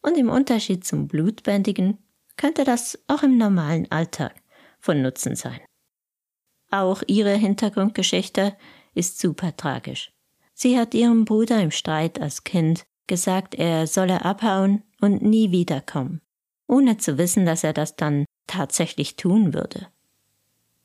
Und 0.00 0.16
im 0.16 0.30
Unterschied 0.30 0.86
zum 0.86 1.08
Blutbändigen 1.08 1.98
könnte 2.36 2.62
das 2.62 2.98
auch 3.08 3.24
im 3.24 3.36
normalen 3.36 3.90
Alltag 3.90 4.40
von 4.78 5.02
Nutzen 5.02 5.34
sein. 5.34 5.60
Auch 6.70 7.02
ihre 7.08 7.34
Hintergrundgeschichte 7.34 8.56
ist 8.94 9.18
super 9.18 9.56
tragisch. 9.56 10.12
Sie 10.54 10.78
hat 10.78 10.94
ihrem 10.94 11.24
Bruder 11.24 11.60
im 11.60 11.72
Streit 11.72 12.20
als 12.20 12.44
Kind 12.44 12.86
gesagt, 13.08 13.56
er 13.56 13.88
solle 13.88 14.24
abhauen 14.24 14.84
und 15.00 15.22
nie 15.22 15.50
wiederkommen, 15.50 16.20
ohne 16.68 16.98
zu 16.98 17.18
wissen, 17.18 17.46
dass 17.46 17.64
er 17.64 17.72
das 17.72 17.96
dann 17.96 18.26
tatsächlich 18.46 19.16
tun 19.16 19.54
würde. 19.54 19.88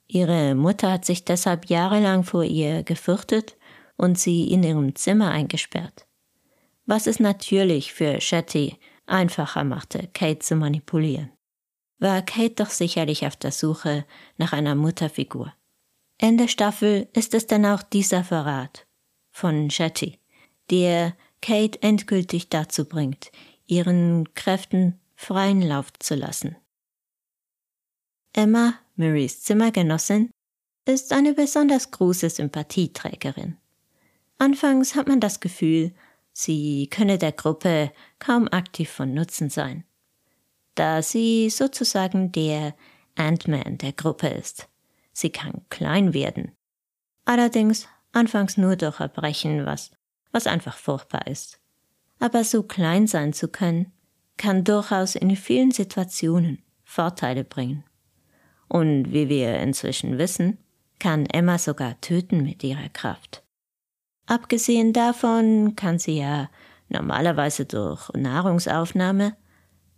Ihre 0.08 0.56
Mutter 0.56 0.92
hat 0.92 1.06
sich 1.06 1.26
deshalb 1.26 1.70
jahrelang 1.70 2.24
vor 2.24 2.44
ihr 2.44 2.84
gefürchtet 2.84 3.58
und 3.98 4.20
sie 4.20 4.52
in 4.52 4.64
ihrem 4.64 4.96
Zimmer 4.96 5.32
eingesperrt. 5.32 6.08
Was 6.86 7.08
es 7.08 7.20
natürlich 7.20 7.94
für 7.94 8.20
Shetty 8.20 8.78
einfacher 9.06 9.64
machte, 9.64 10.10
Kate 10.14 10.40
zu 10.40 10.56
manipulieren. 10.56 11.32
War 12.00 12.22
Kate 12.22 12.56
doch 12.56 12.70
sicherlich 12.70 13.26
auf 13.26 13.36
der 13.36 13.52
Suche 13.52 14.06
nach 14.38 14.54
einer 14.54 14.76
Mutterfigur. 14.76 15.54
Ende 16.18 16.48
Staffel 16.48 17.08
ist 17.14 17.34
es 17.34 17.48
dann 17.48 17.66
auch 17.66 17.84
dieser 17.84 18.24
Verrat 18.24 18.86
von 19.32 19.70
Shetty, 19.70 20.20
der 20.70 21.16
Kate 21.42 21.82
endgültig 21.82 22.50
dazu 22.50 22.86
bringt, 22.86 23.32
ihren 23.66 24.34
Kräften 24.34 25.00
freien 25.16 25.62
Lauf 25.62 25.92
zu 26.00 26.16
lassen. 26.16 26.56
Emma, 28.34 28.74
Marys 28.96 29.42
Zimmergenossin, 29.42 30.30
ist 30.86 31.14
eine 31.14 31.34
besonders 31.34 31.92
große 31.92 32.30
Sympathieträgerin. 32.30 33.58
Anfangs 34.38 34.96
hat 34.96 35.08
man 35.08 35.20
das 35.20 35.40
Gefühl, 35.40 35.94
sie 36.34 36.88
könne 36.88 37.18
der 37.18 37.32
Gruppe 37.32 37.92
kaum 38.20 38.48
aktiv 38.50 38.90
von 38.90 39.14
Nutzen 39.14 39.50
sein, 39.50 39.86
da 40.76 41.02
sie 41.02 41.50
sozusagen 41.50 42.32
der 42.32 42.76
Ant-Man 43.16 43.78
der 43.78 43.94
Gruppe 43.94 44.28
ist. 44.28 44.68
Sie 45.14 45.30
kann 45.30 45.62
klein 45.70 46.14
werden. 46.14 46.52
Allerdings 47.26 47.88
anfangs 48.12 48.58
nur 48.58 48.76
durch 48.76 49.00
Erbrechen, 49.00 49.66
was, 49.66 49.92
was 50.32 50.48
einfach 50.48 50.78
furchtbar 50.78 51.28
ist. 51.28 51.60
Aber 52.20 52.44
so 52.44 52.64
klein 52.64 53.08
sein 53.08 53.34
zu 53.34 53.48
können, 53.48 53.92
kann 54.38 54.64
durchaus 54.64 55.16
in 55.16 55.36
vielen 55.36 55.72
Situationen 55.72 56.64
Vorteile 56.84 57.44
bringen. 57.44 57.84
Und 58.74 59.14
wie 59.14 59.30
wir 59.30 59.60
inzwischen 59.60 60.18
wissen, 60.18 60.58
kann 60.98 61.28
Emma 61.28 61.60
sogar 61.60 62.02
töten 62.02 62.42
mit 62.42 62.64
ihrer 62.64 62.90
Kraft. 62.90 63.44
Abgesehen 64.26 64.94
davon 64.94 65.76
kann 65.76 66.00
sie 66.00 66.18
ja 66.18 66.50
normalerweise 66.90 67.66
durch 67.66 68.10
Nahrungsaufnahme 68.16 69.38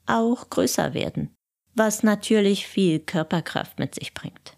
auch 0.08 0.50
größer 0.50 0.94
werden, 0.94 1.34
was 1.74 2.04
natürlich 2.04 2.68
viel 2.68 3.00
Körperkraft 3.00 3.80
mit 3.80 3.96
sich 3.96 4.14
bringt. 4.14 4.58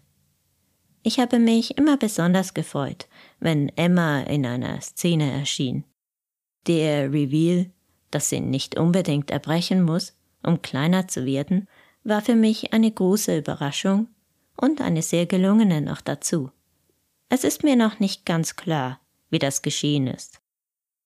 Ich 1.04 1.20
habe 1.20 1.38
mich 1.38 1.78
immer 1.78 1.96
besonders 1.96 2.54
gefreut, 2.54 3.06
wenn 3.38 3.68
Emma 3.76 4.22
in 4.22 4.44
einer 4.44 4.80
Szene 4.80 5.30
erschien. 5.30 5.84
Der 6.66 7.12
Reveal, 7.12 7.70
dass 8.10 8.30
sie 8.30 8.40
nicht 8.40 8.76
unbedingt 8.80 9.30
erbrechen 9.30 9.84
muss, 9.84 10.18
um 10.42 10.60
kleiner 10.60 11.06
zu 11.06 11.24
werden, 11.24 11.68
war 12.08 12.22
für 12.22 12.34
mich 12.34 12.72
eine 12.72 12.90
große 12.90 13.36
Überraschung 13.36 14.08
und 14.56 14.80
eine 14.80 15.02
sehr 15.02 15.26
gelungene 15.26 15.80
noch 15.80 16.00
dazu. 16.00 16.50
Es 17.28 17.44
ist 17.44 17.62
mir 17.62 17.76
noch 17.76 18.00
nicht 18.00 18.24
ganz 18.24 18.56
klar, 18.56 19.00
wie 19.30 19.38
das 19.38 19.62
geschehen 19.62 20.06
ist. 20.06 20.40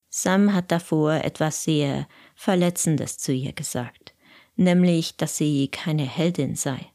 Sam 0.09 0.53
hat 0.53 0.71
davor 0.71 1.13
etwas 1.15 1.63
sehr 1.63 2.07
Verletzendes 2.35 3.17
zu 3.17 3.33
ihr 3.33 3.53
gesagt, 3.53 4.13
nämlich, 4.55 5.17
dass 5.17 5.37
sie 5.37 5.67
keine 5.69 6.03
Heldin 6.03 6.55
sei. 6.55 6.91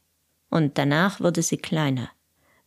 Und 0.49 0.77
danach 0.77 1.19
wurde 1.19 1.43
sie 1.43 1.57
kleiner. 1.57 2.09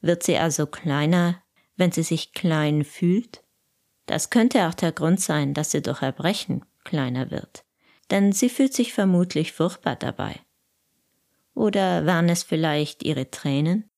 Wird 0.01 0.23
sie 0.23 0.37
also 0.37 0.67
kleiner, 0.67 1.43
wenn 1.77 1.91
sie 1.91 2.03
sich 2.03 2.33
klein 2.33 2.85
fühlt? 2.85 3.43
Das 4.07 4.31
könnte 4.31 4.69
auch 4.69 4.75
der 4.75 4.93
Grund 4.93 5.21
sein, 5.21 5.55
dass 5.55 5.71
sie 5.71 5.83
durch 5.83 6.03
Erbrechen 6.03 6.65
kleiner 6.85 7.31
wird, 7.31 7.65
denn 8.11 8.33
sie 8.33 8.49
fühlt 8.49 8.75
sich 8.75 8.93
vermutlich 8.93 9.53
furchtbar 9.53 9.97
dabei. 9.97 10.41
Oder 11.55 12.07
waren 12.07 12.29
es 12.29 12.43
vielleicht 12.43 13.03
ihre 13.03 13.31
Tränen? 13.31 13.89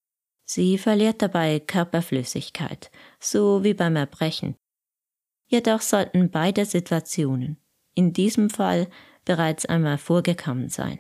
Sie 0.45 0.77
verliert 0.79 1.23
dabei 1.23 1.61
Körperflüssigkeit, 1.61 2.91
so 3.19 3.65
wie 3.65 3.75
beim 3.75 3.97
Erbrechen. 3.97 4.57
Jedoch 5.47 5.81
sollten 5.81 6.31
beide 6.31 6.65
Situationen 6.65 7.59
in 7.95 8.13
diesem 8.13 8.51
Fall 8.51 8.89
bereits 9.25 9.67
einmal 9.67 9.99
vorgekommen 9.99 10.69
sein. 10.69 10.99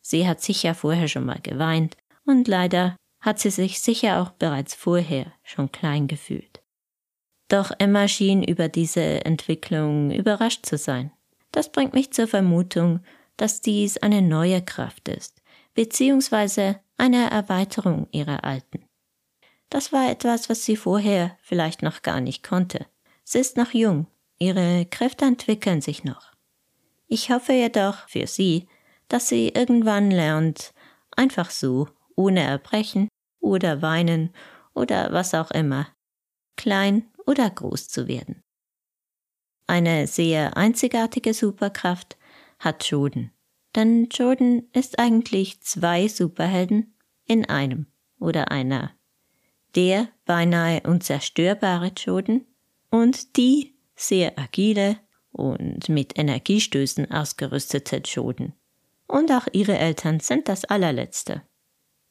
Sie 0.00 0.26
hat 0.26 0.40
sicher 0.40 0.74
vorher 0.74 1.08
schon 1.08 1.24
mal 1.24 1.40
geweint 1.42 1.96
und 2.24 2.48
leider 2.48 2.96
hat 3.20 3.38
sie 3.38 3.50
sich 3.50 3.80
sicher 3.80 4.20
auch 4.20 4.30
bereits 4.30 4.74
vorher 4.74 5.32
schon 5.42 5.70
klein 5.70 6.08
gefühlt. 6.08 6.62
Doch 7.48 7.70
Emma 7.78 8.08
schien 8.08 8.42
über 8.42 8.68
diese 8.68 9.24
Entwicklung 9.24 10.10
überrascht 10.10 10.64
zu 10.64 10.78
sein. 10.78 11.12
Das 11.50 11.70
bringt 11.70 11.92
mich 11.92 12.12
zur 12.12 12.26
Vermutung, 12.26 13.00
dass 13.36 13.60
dies 13.60 13.98
eine 13.98 14.22
neue 14.22 14.62
Kraft 14.62 15.08
ist, 15.08 15.41
beziehungsweise 15.74 16.80
eine 16.96 17.30
Erweiterung 17.30 18.08
ihrer 18.12 18.44
alten. 18.44 18.84
Das 19.70 19.92
war 19.92 20.10
etwas, 20.10 20.50
was 20.50 20.64
sie 20.64 20.76
vorher 20.76 21.36
vielleicht 21.42 21.82
noch 21.82 22.02
gar 22.02 22.20
nicht 22.20 22.42
konnte. 22.42 22.86
Sie 23.24 23.38
ist 23.38 23.56
noch 23.56 23.72
jung, 23.72 24.06
ihre 24.38 24.86
Kräfte 24.86 25.24
entwickeln 25.24 25.80
sich 25.80 26.04
noch. 26.04 26.32
Ich 27.08 27.30
hoffe 27.30 27.52
jedoch 27.52 28.08
für 28.08 28.26
sie, 28.26 28.68
dass 29.08 29.28
sie 29.28 29.48
irgendwann 29.48 30.10
lernt, 30.10 30.72
einfach 31.16 31.50
so, 31.50 31.88
ohne 32.16 32.40
Erbrechen 32.40 33.08
oder 33.40 33.82
Weinen 33.82 34.34
oder 34.74 35.12
was 35.12 35.34
auch 35.34 35.50
immer, 35.50 35.88
klein 36.56 37.10
oder 37.26 37.48
groß 37.48 37.88
zu 37.88 38.08
werden. 38.08 38.42
Eine 39.66 40.06
sehr 40.06 40.56
einzigartige 40.56 41.34
Superkraft 41.34 42.16
hat 42.58 42.84
Jordan. 42.88 43.30
Denn 43.74 44.08
Jordan 44.10 44.64
ist 44.72 44.98
eigentlich 44.98 45.60
zwei 45.62 46.08
Superhelden 46.08 46.94
in 47.26 47.46
einem 47.48 47.86
oder 48.18 48.50
einer. 48.50 48.92
Der 49.74 50.08
beinahe 50.26 50.82
unzerstörbare 50.82 51.92
Jordan 51.96 52.44
und 52.90 53.36
die 53.36 53.74
sehr 53.96 54.38
agile 54.38 54.98
und 55.32 55.88
mit 55.88 56.18
Energiestößen 56.18 57.10
ausgerüstete 57.10 57.96
Jordan. 58.04 58.52
Und 59.06 59.32
auch 59.32 59.46
ihre 59.52 59.78
Eltern 59.78 60.20
sind 60.20 60.48
das 60.48 60.64
allerletzte. 60.64 61.42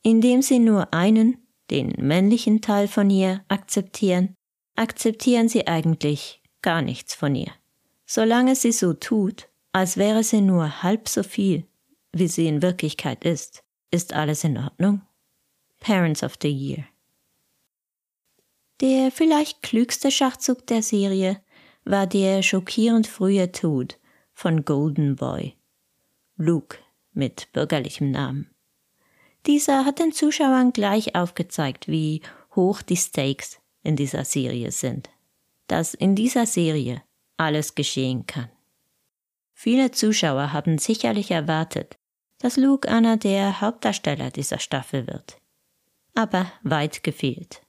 Indem 0.02 0.42
sie 0.42 0.60
nur 0.60 0.94
einen, 0.94 1.38
den 1.70 1.94
männlichen 1.98 2.62
Teil 2.62 2.88
von 2.88 3.10
ihr, 3.10 3.46
akzeptieren, 3.48 4.36
akzeptieren 4.76 5.48
sie 5.48 5.68
eigentlich 5.68 6.42
gar 6.62 6.82
nichts 6.82 7.14
von 7.14 7.36
ihr. 7.36 7.52
Solange 8.06 8.56
sie 8.56 8.72
so 8.72 8.94
tut, 8.94 9.48
als 9.72 9.98
wäre 9.98 10.24
sie 10.24 10.42
nur 10.42 10.84
halb 10.84 11.08
so 11.08 11.24
viel, 11.24 11.66
wie 12.12 12.28
sie 12.28 12.48
in 12.48 12.62
Wirklichkeit 12.62 13.24
ist. 13.24 13.64
Ist 13.90 14.14
alles 14.14 14.44
in 14.44 14.58
Ordnung? 14.58 15.02
Parents 15.80 16.24
of 16.24 16.36
the 16.42 16.50
Year. 16.50 16.86
Der 18.82 19.12
vielleicht 19.12 19.62
klügste 19.62 20.12
Schachzug 20.12 20.66
der 20.68 20.82
Serie 20.82 21.42
war 21.84 22.08
der 22.08 22.42
schockierend 22.42 23.08
frühe 23.08 23.52
Tod 23.52 24.00
von 24.34 24.66
Golden 24.66 25.16
Boy. 25.16 25.56
Luke 26.38 26.78
mit 27.14 27.52
bürgerlichem 27.54 28.12
Namen. 28.12 28.50
Dieser 29.46 29.86
hat 29.86 30.00
den 30.00 30.12
Zuschauern 30.12 30.72
gleich 30.72 31.16
aufgezeigt, 31.16 31.88
wie 31.88 32.22
hoch 32.56 32.82
die 32.82 32.98
Stakes 32.98 33.60
in 33.84 33.96
dieser 33.96 34.26
Serie 34.26 34.72
sind. 34.72 35.10
Dass 35.68 35.94
in 35.94 36.16
dieser 36.16 36.46
Serie 36.46 37.02
alles 37.38 37.76
geschehen 37.76 38.26
kann. 38.28 38.50
Viele 39.64 39.92
Zuschauer 39.92 40.54
haben 40.54 40.80
sicherlich 40.80 41.30
erwartet, 41.30 41.96
dass 42.40 42.58
Luke 42.58 42.92
einer 42.92 43.18
der 43.18 43.62
Hauptdarsteller 43.62 44.32
dieser 44.32 44.58
Staffel 44.58 45.06
wird. 45.06 45.38
Aber 46.16 46.52
weit 46.64 47.04
gefehlt. 47.04 47.62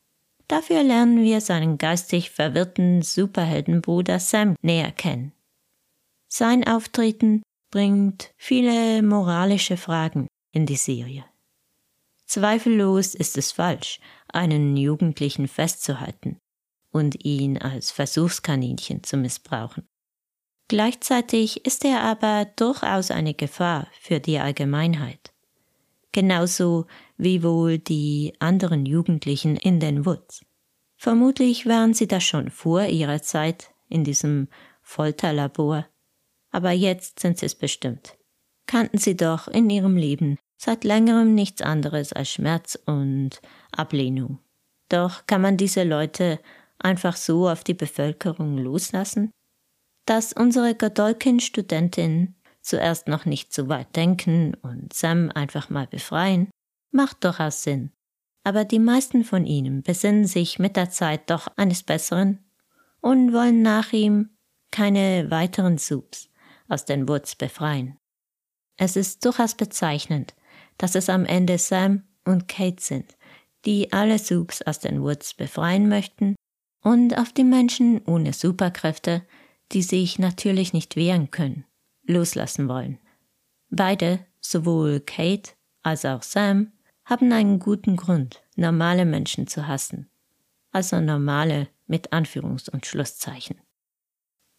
Dafür 0.48 0.84
lernen 0.84 1.22
wir 1.22 1.42
seinen 1.42 1.76
geistig 1.76 2.30
verwirrten 2.30 3.02
Superheldenbruder 3.02 4.20
Sam 4.20 4.56
näher 4.62 4.90
kennen. 4.90 5.32
Sein 6.28 6.66
Auftreten 6.66 7.42
bringt 7.70 8.32
viele 8.38 9.02
moralische 9.02 9.76
Fragen 9.76 10.28
in 10.50 10.64
die 10.64 10.76
Serie. 10.76 11.26
Zweifellos 12.24 13.14
ist 13.14 13.36
es 13.36 13.52
falsch, 13.52 14.00
einen 14.28 14.78
Jugendlichen 14.78 15.46
festzuhalten 15.46 16.38
und 16.90 17.22
ihn 17.22 17.58
als 17.58 17.90
Versuchskaninchen 17.90 19.02
zu 19.02 19.18
missbrauchen. 19.18 19.86
Gleichzeitig 20.72 21.66
ist 21.66 21.84
er 21.84 22.00
aber 22.00 22.46
durchaus 22.56 23.10
eine 23.10 23.34
Gefahr 23.34 23.88
für 24.00 24.20
die 24.20 24.38
Allgemeinheit. 24.38 25.34
genauso 26.12 26.86
wie 27.18 27.42
wohl 27.42 27.76
die 27.76 28.32
anderen 28.38 28.86
Jugendlichen 28.86 29.56
in 29.56 29.80
den 29.80 30.06
Woods. 30.06 30.40
Vermutlich 30.96 31.66
waren 31.66 31.92
sie 31.92 32.06
da 32.08 32.20
schon 32.20 32.50
vor 32.50 32.84
ihrer 32.84 33.20
Zeit 33.20 33.70
in 33.90 34.02
diesem 34.02 34.48
Folterlabor, 34.80 35.86
aber 36.50 36.70
jetzt 36.70 37.20
sind 37.20 37.36
sie 37.36 37.44
es 37.44 37.54
bestimmt. 37.54 38.16
Kannten 38.66 38.96
sie 38.96 39.14
doch 39.14 39.48
in 39.48 39.68
ihrem 39.68 39.98
Leben 39.98 40.38
seit 40.56 40.84
längerem 40.84 41.34
nichts 41.34 41.60
anderes 41.60 42.14
als 42.14 42.30
Schmerz 42.30 42.78
und 42.86 43.42
Ablehnung. 43.72 44.38
Doch 44.88 45.26
kann 45.26 45.42
man 45.42 45.58
diese 45.58 45.84
Leute 45.84 46.40
einfach 46.78 47.16
so 47.16 47.46
auf 47.46 47.62
die 47.62 47.74
Bevölkerung 47.74 48.56
loslassen? 48.56 49.32
Dass 50.06 50.32
unsere 50.32 50.74
Godolkin-Studentinnen 50.74 52.34
zuerst 52.60 53.08
noch 53.08 53.24
nicht 53.24 53.52
so 53.52 53.68
weit 53.68 53.94
denken 53.96 54.54
und 54.62 54.92
Sam 54.92 55.30
einfach 55.34 55.70
mal 55.70 55.86
befreien, 55.86 56.50
macht 56.90 57.24
durchaus 57.24 57.62
Sinn. 57.62 57.92
Aber 58.44 58.64
die 58.64 58.78
meisten 58.78 59.24
von 59.24 59.46
ihnen 59.46 59.82
besinnen 59.82 60.26
sich 60.26 60.58
mit 60.58 60.76
der 60.76 60.90
Zeit 60.90 61.30
doch 61.30 61.48
eines 61.56 61.82
Besseren 61.82 62.44
und 63.00 63.32
wollen 63.32 63.62
nach 63.62 63.92
ihm 63.92 64.30
keine 64.70 65.30
weiteren 65.30 65.78
Subs 65.78 66.28
aus 66.68 66.84
den 66.84 67.08
Woods 67.08 67.36
befreien. 67.36 67.98
Es 68.76 68.96
ist 68.96 69.24
durchaus 69.24 69.54
bezeichnend, 69.54 70.34
dass 70.78 70.94
es 70.94 71.08
am 71.08 71.24
Ende 71.24 71.58
Sam 71.58 72.04
und 72.24 72.48
Kate 72.48 72.82
sind, 72.82 73.16
die 73.64 73.92
alle 73.92 74.18
Subs 74.18 74.62
aus 74.62 74.80
den 74.80 75.02
Woods 75.02 75.34
befreien 75.34 75.88
möchten 75.88 76.34
und 76.82 77.16
auf 77.16 77.32
die 77.32 77.44
Menschen 77.44 78.04
ohne 78.06 78.32
Superkräfte, 78.32 79.24
die 79.72 79.82
sich 79.82 80.18
natürlich 80.18 80.72
nicht 80.72 80.96
wehren 80.96 81.30
können, 81.30 81.64
loslassen 82.04 82.68
wollen. 82.68 82.98
Beide, 83.70 84.24
sowohl 84.40 85.00
Kate 85.00 85.52
als 85.82 86.04
auch 86.04 86.22
Sam, 86.22 86.72
haben 87.04 87.32
einen 87.32 87.58
guten 87.58 87.96
Grund, 87.96 88.42
normale 88.54 89.04
Menschen 89.04 89.46
zu 89.46 89.66
hassen. 89.66 90.08
Also 90.70 91.00
normale 91.00 91.68
mit 91.86 92.12
Anführungs- 92.12 92.70
und 92.70 92.86
Schlusszeichen. 92.86 93.60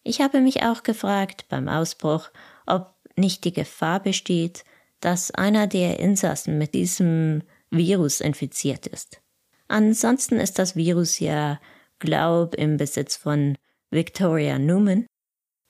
Ich 0.02 0.20
habe 0.20 0.40
mich 0.40 0.62
auch 0.62 0.82
gefragt 0.82 1.46
beim 1.48 1.68
Ausbruch, 1.68 2.30
ob 2.66 2.94
nicht 3.16 3.44
die 3.44 3.52
Gefahr 3.52 4.00
besteht, 4.00 4.64
dass 5.00 5.30
einer 5.30 5.66
der 5.66 5.98
Insassen 5.98 6.58
mit 6.58 6.74
diesem 6.74 7.42
Virus 7.70 8.20
infiziert 8.20 8.86
ist. 8.86 9.20
Ansonsten 9.66 10.38
ist 10.38 10.58
das 10.58 10.76
Virus 10.76 11.18
ja, 11.18 11.60
glaub, 11.98 12.54
im 12.54 12.76
Besitz 12.76 13.16
von 13.16 13.56
Victoria 13.94 14.58
Newman, 14.58 15.06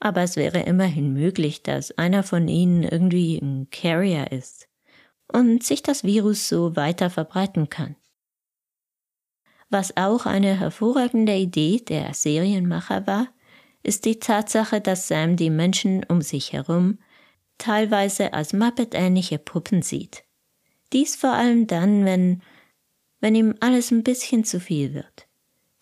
aber 0.00 0.23
es 0.23 0.37
wäre 0.37 0.61
immerhin 0.61 1.12
möglich, 1.12 1.62
dass 1.62 1.97
einer 1.97 2.23
von 2.23 2.49
ihnen 2.49 2.83
irgendwie 2.83 3.38
ein 3.38 3.69
Carrier 3.71 4.33
ist 4.33 4.69
und 5.33 5.62
sich 5.62 5.83
das 5.83 6.04
Virus 6.04 6.49
so 6.49 6.75
weiter 6.76 7.11
verbreiten 7.11 7.71
kann. 7.71 7.97
Was 9.71 9.97
auch 9.97 10.26
eine 10.26 10.59
hervorragende 10.59 11.35
Idee 11.35 11.81
der 11.81 12.12
Serienmacher 12.14 13.07
war, 13.07 13.28
ist 13.83 14.04
die 14.04 14.19
Tatsache, 14.19 14.81
dass 14.81 15.09
Sam 15.09 15.37
die 15.37 15.50
Menschen 15.50 16.04
um 16.04 16.23
sich 16.23 16.52
herum 16.52 16.99
teilweise 17.59 18.33
als 18.33 18.52
Muppet-ähnliche 18.52 19.38
Puppen 19.38 19.83
sieht. 19.83 20.25
Dies 20.93 21.16
vor 21.16 21.33
allem 21.33 21.66
dann, 21.66 22.04
wenn, 22.04 22.43
wenn 23.21 23.35
ihm 23.35 23.54
alles 23.61 23.90
ein 23.90 24.02
bisschen 24.02 24.45
zu 24.45 24.61
viel 24.61 24.95
wird. 24.95 25.28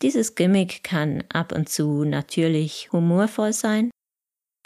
Dieses 0.02 0.34
Gimmick 0.34 0.82
kann 0.82 1.22
ab 1.32 1.52
und 1.52 1.68
zu 1.68 2.04
natürlich 2.04 2.90
humorvoll 2.92 3.52
sein, 3.52 3.90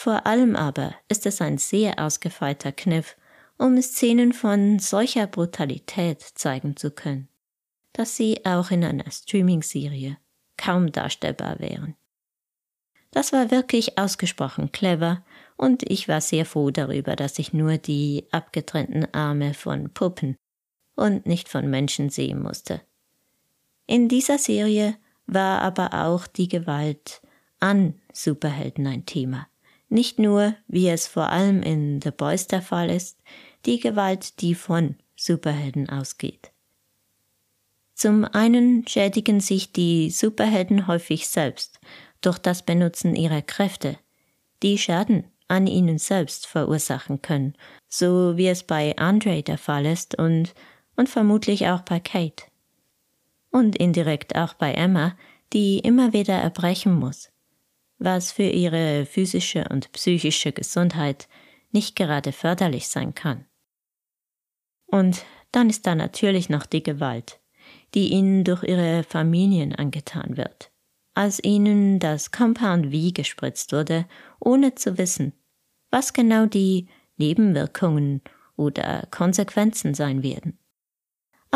vor 0.00 0.26
allem 0.26 0.56
aber 0.56 0.94
ist 1.08 1.26
es 1.26 1.42
ein 1.42 1.58
sehr 1.58 1.98
ausgefeilter 1.98 2.72
Kniff, 2.72 3.16
um 3.58 3.80
Szenen 3.80 4.32
von 4.32 4.78
solcher 4.78 5.26
Brutalität 5.26 6.22
zeigen 6.22 6.76
zu 6.76 6.90
können, 6.90 7.28
dass 7.92 8.16
sie 8.16 8.44
auch 8.46 8.70
in 8.70 8.82
einer 8.82 9.10
Streaming-Serie 9.10 10.16
kaum 10.56 10.90
darstellbar 10.90 11.58
wären. 11.60 11.96
Das 13.10 13.32
war 13.32 13.50
wirklich 13.50 13.98
ausgesprochen 13.98 14.72
clever 14.72 15.24
und 15.56 15.82
ich 15.90 16.08
war 16.08 16.22
sehr 16.22 16.46
froh 16.46 16.70
darüber, 16.70 17.14
dass 17.14 17.38
ich 17.38 17.52
nur 17.52 17.76
die 17.76 18.26
abgetrennten 18.30 19.12
Arme 19.14 19.52
von 19.54 19.92
Puppen 19.92 20.36
und 20.94 21.26
nicht 21.26 21.48
von 21.48 21.68
Menschen 21.68 22.08
sehen 22.08 22.42
musste. 22.42 22.80
In 23.86 24.08
dieser 24.08 24.38
Serie 24.38 24.96
war 25.26 25.60
aber 25.62 26.06
auch 26.06 26.26
die 26.26 26.48
Gewalt 26.48 27.20
an 27.60 27.94
Superhelden 28.12 28.86
ein 28.86 29.06
Thema. 29.06 29.48
Nicht 29.88 30.18
nur, 30.18 30.54
wie 30.66 30.88
es 30.88 31.06
vor 31.06 31.30
allem 31.30 31.62
in 31.62 32.00
The 32.02 32.10
Boys 32.10 32.46
der 32.46 32.62
Fall 32.62 32.90
ist, 32.90 33.18
die 33.66 33.78
Gewalt, 33.78 34.40
die 34.40 34.54
von 34.54 34.96
Superhelden 35.16 35.88
ausgeht. 35.88 36.50
Zum 37.94 38.24
einen 38.24 38.86
schädigen 38.86 39.40
sich 39.40 39.72
die 39.72 40.10
Superhelden 40.10 40.86
häufig 40.86 41.28
selbst 41.28 41.80
durch 42.20 42.38
das 42.38 42.64
Benutzen 42.64 43.16
ihrer 43.16 43.42
Kräfte, 43.42 43.98
die 44.62 44.76
Schaden 44.76 45.24
an 45.48 45.66
ihnen 45.66 45.98
selbst 45.98 46.46
verursachen 46.46 47.22
können, 47.22 47.54
so 47.88 48.36
wie 48.36 48.48
es 48.48 48.64
bei 48.64 48.96
Andre 48.98 49.42
der 49.42 49.58
Fall 49.58 49.86
ist 49.86 50.18
und, 50.18 50.54
und 50.96 51.08
vermutlich 51.08 51.68
auch 51.68 51.82
bei 51.82 52.00
Kate. 52.00 52.44
Und 53.56 53.76
indirekt 53.76 54.36
auch 54.36 54.54
bei 54.54 54.72
Emma, 54.72 55.16
die 55.52 55.78
immer 55.78 56.12
wieder 56.12 56.34
erbrechen 56.34 56.94
muss, 56.94 57.30
was 57.98 58.32
für 58.32 58.48
ihre 58.48 59.06
physische 59.06 59.66
und 59.70 59.92
psychische 59.92 60.52
Gesundheit 60.52 61.28
nicht 61.70 61.96
gerade 61.96 62.32
förderlich 62.32 62.88
sein 62.88 63.14
kann. 63.14 63.46
Und 64.86 65.24
dann 65.52 65.70
ist 65.70 65.86
da 65.86 65.94
natürlich 65.94 66.48
noch 66.48 66.66
die 66.66 66.82
Gewalt, 66.82 67.40
die 67.94 68.08
ihnen 68.08 68.44
durch 68.44 68.62
ihre 68.62 69.04
Familien 69.04 69.74
angetan 69.74 70.36
wird 70.36 70.70
als 71.16 71.42
ihnen 71.42 71.98
das 71.98 72.30
Compound 72.30 72.92
V 72.92 73.10
gespritzt 73.14 73.72
wurde, 73.72 74.06
ohne 74.38 74.74
zu 74.74 74.98
wissen, 74.98 75.32
was 75.90 76.12
genau 76.12 76.44
die 76.44 76.88
Nebenwirkungen 77.16 78.20
oder 78.56 79.08
Konsequenzen 79.10 79.94
sein 79.94 80.22
werden. 80.22 80.58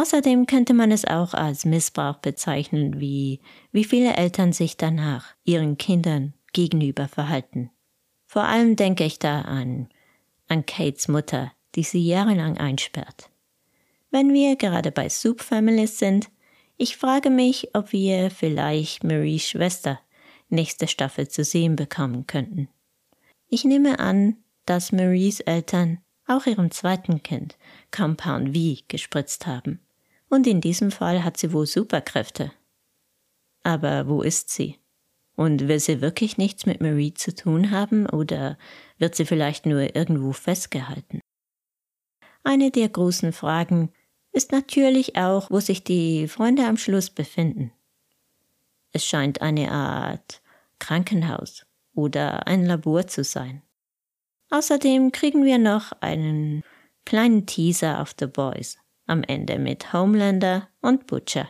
Außerdem 0.01 0.47
könnte 0.47 0.73
man 0.73 0.93
es 0.93 1.05
auch 1.05 1.35
als 1.35 1.67
Missbrauch 1.67 2.17
bezeichnen, 2.21 3.01
wie, 3.01 3.41
wie 3.71 3.85
viele 3.85 4.17
Eltern 4.17 4.55
sich 4.55 4.79
danach 4.79 5.35
ihren 5.45 5.77
Kindern 5.77 6.33
gegenüber 6.55 7.07
verhalten. 7.07 7.71
Vor 8.25 8.45
allem 8.45 8.77
denke 8.77 9.05
ich 9.05 9.19
da 9.19 9.43
an, 9.43 9.91
an 10.49 10.65
Kates 10.65 11.09
Mutter, 11.09 11.53
die 11.75 11.83
sie 11.83 12.03
jahrelang 12.03 12.57
einsperrt. 12.57 13.29
Wenn 14.11 14.33
wir 14.33 14.57
gerade 14.57 14.91
bei 14.91 15.11
Soup 15.11 15.43
Families 15.43 15.99
sind, 15.99 16.31
ich 16.79 16.97
frage 16.97 17.29
mich, 17.29 17.69
ob 17.75 17.93
wir 17.93 18.31
vielleicht 18.31 19.05
Maries 19.05 19.51
Schwester 19.51 20.01
nächste 20.49 20.89
Staffel 20.89 21.29
zu 21.29 21.45
sehen 21.45 21.77
bekommen 21.77 22.27
könnten. 22.27 22.71
Ich 23.49 23.67
nehme 23.67 23.99
an, 23.99 24.39
dass 24.65 24.93
Maries 24.93 25.41
Eltern 25.41 25.99
auch 26.27 26.47
ihrem 26.47 26.71
zweiten 26.71 27.23
Kind 27.23 27.59
Compound 27.91 28.57
V 28.57 28.83
gespritzt 28.89 29.47
haben. 29.47 29.81
Und 30.31 30.47
in 30.47 30.61
diesem 30.61 30.91
Fall 30.91 31.25
hat 31.25 31.37
sie 31.37 31.53
wohl 31.53 31.67
Superkräfte. 31.67 32.53
Aber 33.63 34.09
wo 34.09 34.23
ist 34.23 34.49
sie? 34.49 34.79
Und 35.37 35.69
will 35.69 35.81
sie 35.81 36.01
wirklich 36.01 36.39
nichts 36.39 36.67
mit 36.67 36.81
Marie 36.81 37.13
zu 37.13 37.35
tun 37.35 37.71
haben 37.71 38.07
oder 38.07 38.57
wird 38.99 39.17
sie 39.17 39.27
vielleicht 39.27 39.67
nur 39.67 39.95
irgendwo 39.97 40.33
festgehalten? 40.33 41.21
Eine 42.45 42.71
der 42.71 42.89
großen 42.89 43.33
Fragen, 43.33 43.93
ist 44.33 44.53
natürlich 44.53 45.17
auch, 45.17 45.51
wo 45.51 45.59
sich 45.59 45.83
die 45.83 46.29
Freunde 46.29 46.65
am 46.65 46.77
Schluss 46.77 47.11
befinden. 47.11 47.73
Es 48.93 49.05
scheint 49.05 49.43
eine 49.43 49.73
Art 49.73 50.41
Krankenhaus 50.79 51.67
oder 51.95 52.47
ein 52.47 52.65
Labor 52.65 53.09
zu 53.09 53.25
sein. 53.25 53.63
Außerdem 54.51 55.11
kriegen 55.11 55.45
wir 55.45 55.59
noch 55.59 55.93
einen 56.01 56.63
kleinen 57.05 57.47
Teaser 57.47 58.01
auf 58.01 58.15
The 58.19 58.27
Boys 58.27 58.79
am 59.11 59.23
Ende 59.23 59.59
mit 59.59 59.93
Homelander 59.93 60.69
und 60.81 61.07
Butcher. 61.07 61.49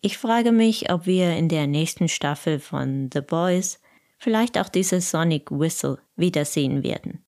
Ich 0.00 0.18
frage 0.18 0.50
mich, 0.50 0.90
ob 0.90 1.06
wir 1.06 1.36
in 1.36 1.48
der 1.48 1.66
nächsten 1.66 2.08
Staffel 2.08 2.58
von 2.58 3.10
The 3.12 3.20
Boys 3.20 3.80
vielleicht 4.18 4.58
auch 4.58 4.68
diese 4.68 5.00
Sonic 5.00 5.50
Whistle 5.50 5.98
wiedersehen 6.16 6.82
werden. 6.82 7.24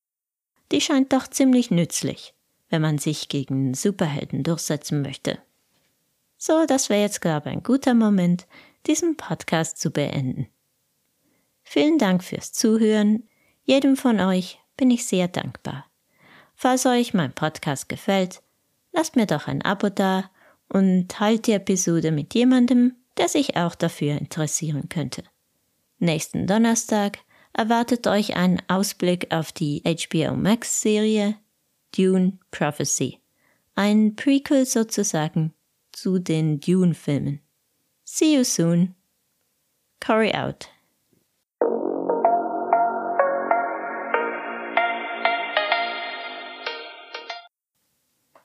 Die 0.72 0.80
scheint 0.80 1.12
doch 1.12 1.28
ziemlich 1.28 1.70
nützlich 1.70 2.34
wenn 2.72 2.82
man 2.82 2.96
sich 2.96 3.28
gegen 3.28 3.74
Superhelden 3.74 4.42
durchsetzen 4.42 5.02
möchte. 5.02 5.38
So, 6.38 6.64
das 6.66 6.88
wäre 6.88 7.02
jetzt, 7.02 7.20
glaube 7.20 7.50
ich, 7.50 7.52
ein 7.54 7.62
guter 7.62 7.92
Moment, 7.92 8.46
diesen 8.86 9.18
Podcast 9.18 9.78
zu 9.78 9.90
beenden. 9.90 10.48
Vielen 11.62 11.98
Dank 11.98 12.24
fürs 12.24 12.52
Zuhören. 12.52 13.28
Jedem 13.64 13.94
von 13.94 14.18
euch 14.20 14.58
bin 14.78 14.90
ich 14.90 15.06
sehr 15.06 15.28
dankbar. 15.28 15.84
Falls 16.54 16.86
euch 16.86 17.12
mein 17.12 17.34
Podcast 17.34 17.90
gefällt, 17.90 18.41
lasst 18.92 19.16
mir 19.16 19.26
doch 19.26 19.48
ein 19.48 19.62
Abo 19.62 19.88
da 19.88 20.30
und 20.68 21.08
teilt 21.08 21.46
die 21.46 21.52
Episode 21.52 22.12
mit 22.12 22.34
jemandem, 22.34 22.96
der 23.16 23.28
sich 23.28 23.56
auch 23.56 23.74
dafür 23.74 24.18
interessieren 24.18 24.88
könnte. 24.88 25.24
Nächsten 25.98 26.46
Donnerstag 26.46 27.18
erwartet 27.52 28.06
euch 28.06 28.36
ein 28.36 28.62
Ausblick 28.68 29.32
auf 29.32 29.52
die 29.52 29.82
HBO 29.84 30.34
Max 30.34 30.80
Serie 30.80 31.36
Dune 31.96 32.38
Prophecy 32.50 33.18
Ein 33.74 34.16
Prequel 34.16 34.64
sozusagen 34.66 35.52
zu 35.92 36.18
den 36.18 36.60
Dune-Filmen. 36.60 37.40
See 38.04 38.36
you 38.36 38.44
soon. 38.44 38.94
Curry 40.00 40.32
out. 40.34 40.71